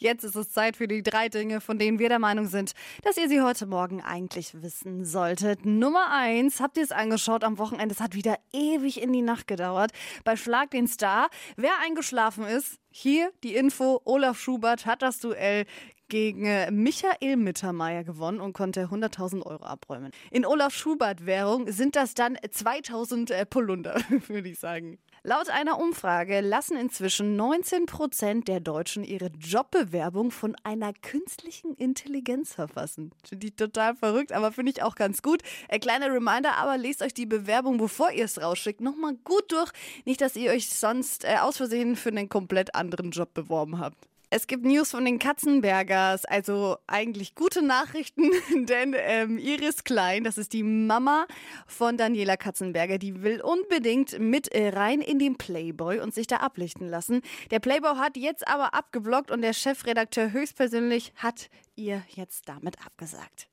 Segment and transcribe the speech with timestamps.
[0.00, 3.18] Jetzt ist es Zeit für die drei Dinge, von denen wir der Meinung sind, dass
[3.18, 5.66] ihr sie heute Morgen eigentlich wissen solltet.
[5.66, 7.94] Nummer eins, habt ihr es angeschaut am Wochenende?
[7.94, 9.92] Es hat wieder ewig in die Nacht gedauert.
[10.24, 11.28] Bei Schlag den Star.
[11.56, 14.00] Wer eingeschlafen ist, hier die Info.
[14.06, 15.66] Olaf Schubert hat das Duell
[16.08, 20.12] gegen äh, Michael Mittermeier gewonnen und konnte 100.000 Euro abräumen.
[20.30, 24.98] In Olaf Schubert Währung sind das dann 2000 äh, Polunder, würde ich sagen.
[25.22, 32.54] Laut einer Umfrage lassen inzwischen 19 Prozent der Deutschen ihre Jobbewerbung von einer künstlichen Intelligenz
[32.54, 33.12] verfassen.
[33.28, 35.42] Finde ich total verrückt, aber finde ich auch ganz gut.
[35.68, 39.52] Ein äh, kleiner Reminder, aber lest euch die Bewerbung, bevor ihr es rausschickt, nochmal gut
[39.52, 39.72] durch.
[40.06, 44.08] Nicht, dass ihr euch sonst äh, aus Versehen für einen komplett anderen Job beworben habt.
[44.32, 48.30] Es gibt News von den Katzenbergers, also eigentlich gute Nachrichten,
[48.66, 51.26] denn ähm, Iris Klein, das ist die Mama
[51.66, 56.36] von Daniela Katzenberger, die will unbedingt mit äh, rein in den Playboy und sich da
[56.36, 57.22] ablichten lassen.
[57.50, 63.48] Der Playboy hat jetzt aber abgeblockt und der Chefredakteur höchstpersönlich hat ihr jetzt damit abgesagt.